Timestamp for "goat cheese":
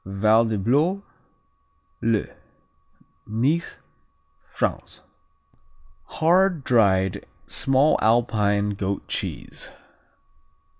8.71-9.71